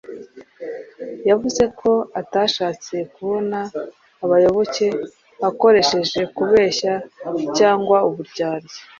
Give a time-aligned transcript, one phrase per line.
[1.29, 1.91] Yavuze ko
[2.21, 3.57] atashatse kubona
[4.23, 4.87] abayoboke
[5.47, 6.93] akoresheje kubeshya
[7.57, 8.77] cyangwa uburyarya.